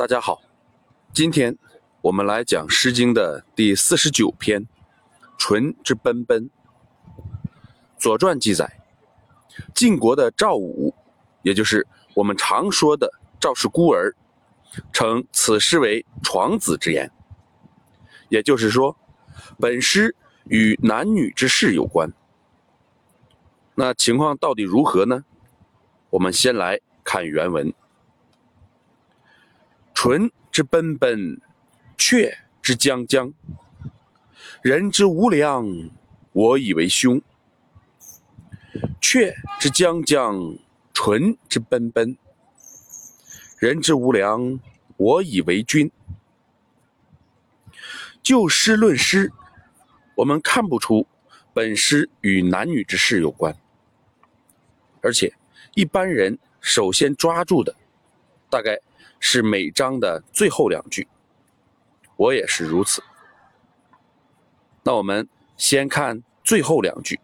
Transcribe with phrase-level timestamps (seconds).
[0.00, 0.40] 大家好，
[1.12, 1.54] 今天
[2.00, 4.62] 我们来讲《诗经》的第四十九篇
[5.36, 6.44] 《淳之奔奔》。
[7.98, 8.80] 《左传》记载，
[9.74, 10.94] 晋国的赵武，
[11.42, 14.16] 也就是我们常说的赵氏孤儿，
[14.90, 17.12] 称此诗为床子之言，
[18.30, 18.96] 也就是说，
[19.58, 22.10] 本诗与男女之事有关。
[23.74, 25.26] 那情况到底如何呢？
[26.08, 27.70] 我们先来看原文。
[30.02, 31.38] 纯之奔奔，
[31.98, 33.30] 阙之将将。
[34.62, 35.90] 人之无良，
[36.32, 37.20] 我以为凶。
[38.98, 40.56] 阙之将将，
[40.94, 42.16] 纯之奔奔。
[43.58, 44.58] 人之无良，
[44.96, 45.92] 我以为君。
[48.22, 49.30] 就诗论诗，
[50.14, 51.06] 我们看不出
[51.52, 53.54] 本诗与男女之事有关，
[55.02, 55.30] 而且
[55.74, 57.76] 一般人首先抓住的，
[58.48, 58.80] 大概。
[59.20, 61.06] 是每章的最后两句，
[62.16, 63.02] 我也是如此。
[64.82, 67.20] 那我们先看最后两句，“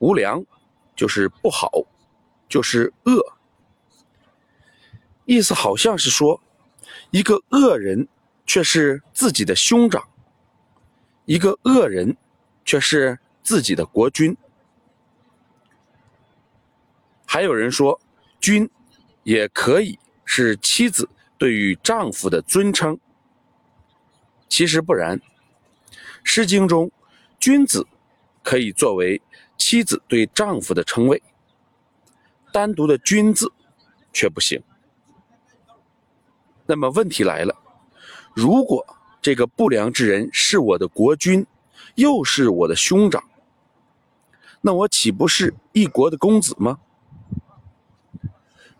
[0.00, 0.42] 无良”
[0.96, 1.70] 就是不好，
[2.48, 3.36] 就是恶，
[5.26, 6.40] 意思好像是说，
[7.10, 8.08] 一个恶人
[8.46, 10.08] 却是自己的兄长，
[11.26, 12.16] 一个恶人
[12.64, 14.34] 却是自己的国君。
[17.26, 18.00] 还有人说，
[18.40, 18.68] 君
[19.22, 19.98] 也可以。
[20.26, 22.98] 是妻子对于丈夫的尊称。
[24.48, 25.18] 其实不然，
[26.22, 26.90] 《诗经》中
[27.40, 27.86] “君子”
[28.44, 29.22] 可以作为
[29.56, 31.22] 妻子对丈夫的称谓，
[32.52, 33.50] 单独的“君”字
[34.12, 34.62] 却不行。
[36.66, 37.56] 那么问题来了：
[38.34, 38.84] 如果
[39.22, 41.46] 这个不良之人是我的国君，
[41.94, 43.22] 又是我的兄长，
[44.60, 46.78] 那我岂不是一国的公子吗？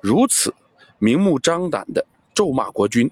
[0.00, 0.54] 如此。
[1.04, 3.10] 明目张胆的咒骂国君，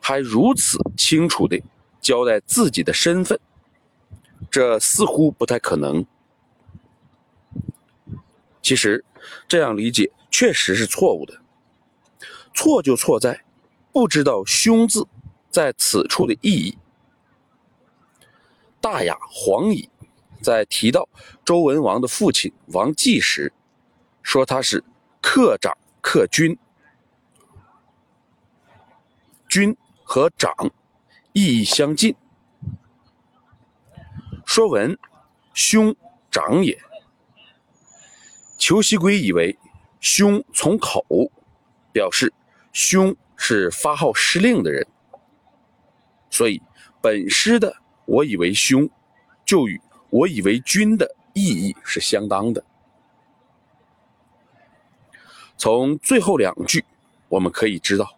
[0.00, 1.62] 还如此清楚的
[2.00, 3.38] 交代自己的身份，
[4.50, 6.06] 这似乎不太可能。
[8.62, 9.04] 其实
[9.46, 11.38] 这样理解确实是错误的，
[12.54, 13.44] 错就错在
[13.92, 15.06] 不知道“凶”字
[15.50, 16.78] 在此处的意义。
[18.80, 19.90] 大雅黄乙
[20.40, 21.06] 在提到
[21.44, 23.52] 周文王的父亲王继时，
[24.22, 24.82] 说他是
[25.20, 26.58] 克长克君。
[29.48, 30.52] 君和长
[31.32, 32.14] 意义相近，
[34.44, 34.98] 说文
[35.54, 35.96] 兄
[36.30, 36.78] 长也。
[38.58, 39.58] 裘锡圭以为
[40.00, 41.02] 兄从口，
[41.92, 42.32] 表示
[42.72, 44.86] 兄是发号施令的人，
[46.28, 46.60] 所以
[47.00, 48.90] 本诗的我以为兄，
[49.46, 49.80] 就与
[50.10, 52.62] 我以为君的意义是相当的。
[55.56, 56.84] 从最后两句，
[57.28, 58.17] 我们可以知道。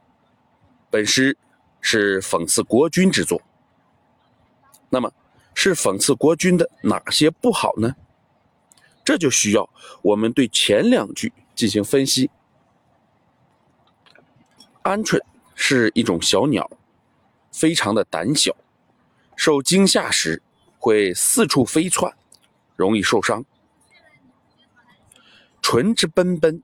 [0.91, 1.37] 本诗
[1.81, 3.41] 是讽刺国君之作，
[4.89, 5.13] 那么
[5.55, 7.95] 是讽刺国君的哪些不好呢？
[9.05, 9.71] 这就需要
[10.03, 12.29] 我们对前两句进行分析。
[14.83, 15.21] 鹌鹑
[15.55, 16.69] 是一种小鸟，
[17.53, 18.55] 非常的胆小，
[19.37, 20.43] 受惊吓时
[20.79, 22.13] 会四处飞窜，
[22.77, 23.45] 容易受伤。
[25.63, 26.63] 唇之奔奔，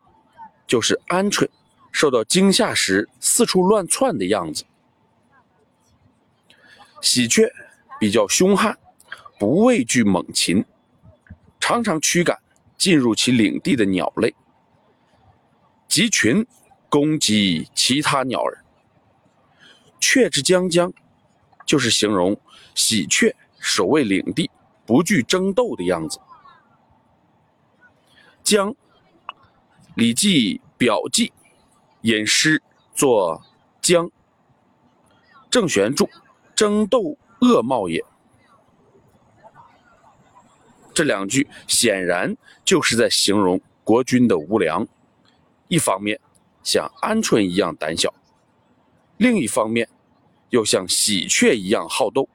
[0.66, 1.48] 就是鹌鹑。
[1.96, 4.66] 受到惊吓时四处乱窜的样子。
[7.00, 7.50] 喜鹊
[7.98, 8.78] 比较凶悍，
[9.38, 10.62] 不畏惧猛禽，
[11.58, 12.38] 常常驱赶
[12.76, 14.34] 进入其领地的鸟类，
[15.88, 16.46] 集群
[16.90, 18.62] 攻击其他鸟儿。
[19.98, 20.92] 雀之将将，
[21.64, 22.38] 就是形容
[22.74, 24.50] 喜鹊守卫领地，
[24.84, 26.20] 不惧争斗的样子。
[28.44, 28.70] 将，
[29.94, 31.28] 《礼记·表记》。
[32.06, 32.62] 引诗
[32.94, 33.42] 作
[33.82, 34.08] 将，
[35.50, 36.08] 郑玄注：
[36.54, 38.00] 争斗恶貌也。
[40.94, 44.86] 这两句显然就是在形容国君的无良。
[45.66, 46.20] 一方面
[46.62, 48.14] 像鹌鹑一样胆小，
[49.16, 49.88] 另一方面
[50.50, 52.28] 又像喜鹊一样好斗。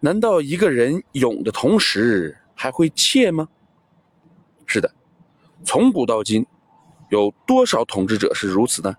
[0.00, 3.48] 难道一个人勇的同时还会怯吗？
[4.66, 4.94] 是的，
[5.64, 6.46] 从古到今。
[7.12, 8.96] 有多少统治者是如此呢？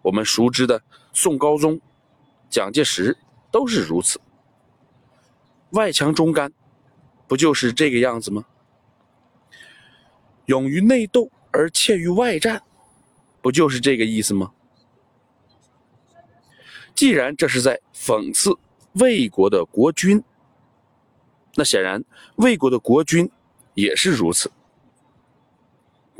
[0.00, 0.80] 我们熟知的
[1.12, 1.80] 宋高宗、
[2.48, 3.18] 蒋介石
[3.50, 4.20] 都是如此。
[5.70, 6.52] 外强中干，
[7.26, 8.44] 不就是这个样子吗？
[10.46, 12.62] 勇于内斗而怯于外战，
[13.42, 14.52] 不就是这个意思吗？
[16.94, 18.56] 既然这是在讽刺
[18.92, 20.22] 魏国的国君，
[21.56, 22.04] 那显然
[22.36, 23.28] 魏国的国君
[23.74, 24.48] 也是如此。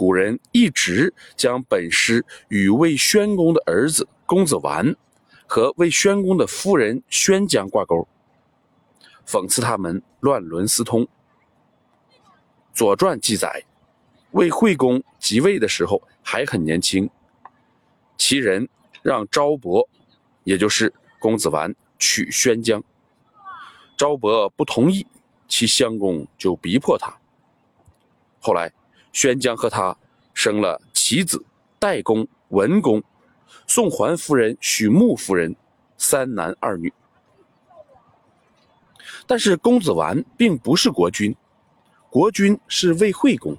[0.00, 4.96] 古人一直将本诗与魏宣公的儿子公子完
[5.46, 8.08] 和魏宣公的夫人宣姜挂钩，
[9.26, 11.02] 讽刺他们乱伦私通。
[12.72, 13.62] 《左传》记载，
[14.30, 17.10] 魏惠公即位的时候还很年轻，
[18.16, 18.66] 其人
[19.02, 19.86] 让昭伯，
[20.44, 22.82] 也就是公子完娶宣姜，
[23.98, 25.06] 昭伯不同意，
[25.46, 27.14] 其相公就逼迫他。
[28.40, 28.72] 后来，
[29.12, 29.96] 宣姜和他
[30.34, 31.44] 生了其子
[31.78, 33.02] 代公、文公、
[33.66, 35.54] 宋桓夫人、许穆夫人，
[35.96, 36.92] 三男二女。
[39.26, 41.34] 但是公子完并不是国君，
[42.08, 43.56] 国君是魏惠公。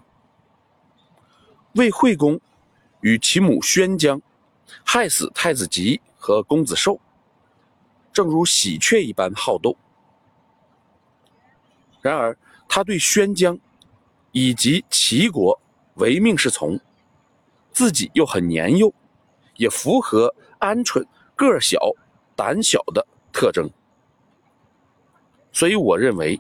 [1.74, 2.40] 魏惠公
[3.00, 4.22] 与其母宣姜
[4.84, 7.00] 害死太子吉和公子寿，
[8.12, 9.78] 正如喜鹊一般好斗。
[12.02, 12.38] 然而，
[12.68, 13.58] 他对宣姜
[14.32, 15.60] 以及齐国
[15.96, 16.80] 唯命是从，
[17.72, 18.94] 自己又很年幼，
[19.56, 21.06] 也符合鹌鹑
[21.36, 21.78] 个小、
[22.36, 23.70] 胆小的特征。
[25.52, 26.40] 所以，我认为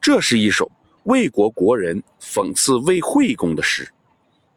[0.00, 0.70] 这是一首
[1.04, 3.92] 魏国国人讽刺魏惠公的诗，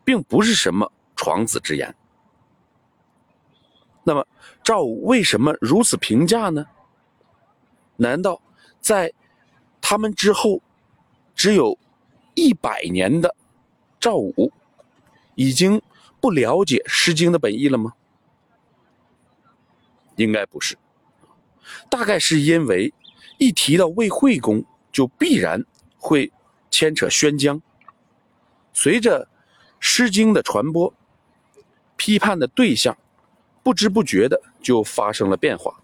[0.03, 1.93] 并不是什么床子之言。
[4.03, 4.27] 那么，
[4.63, 6.63] 赵武为什么如此评价呢？
[7.97, 8.39] 难道
[8.79, 9.11] 在
[9.81, 10.61] 他们之后
[11.33, 11.75] 只有
[12.35, 13.35] 一百年的
[13.99, 14.51] 赵武
[15.33, 15.81] 已经
[16.21, 17.93] 不了解《诗经》的本意了吗？
[20.15, 20.77] 应该不是，
[21.89, 22.93] 大概是因为。
[23.37, 25.61] 一提到魏惠公，就必然
[25.97, 26.31] 会
[26.71, 27.61] 牵扯宣姜。
[28.71, 29.25] 随着
[29.77, 30.93] 《诗经》的传播，
[31.97, 32.97] 批判的对象
[33.61, 35.81] 不知不觉的就发生了变化。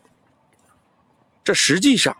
[1.43, 2.15] 这实际上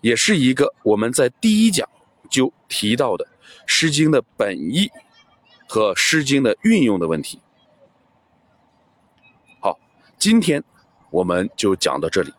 [0.00, 1.88] 也是一个我们在第一讲
[2.28, 3.24] 就提到的
[3.66, 4.90] 《诗经》的本意
[5.68, 7.40] 和《诗经》的运用的问题。
[9.60, 9.78] 好，
[10.18, 10.62] 今天
[11.10, 12.32] 我们就讲到这里。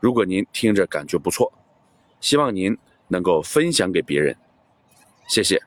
[0.00, 1.52] 如果您听着感觉不错，
[2.20, 2.76] 希望您
[3.08, 4.36] 能够分享给别人，
[5.28, 5.60] 谢谢。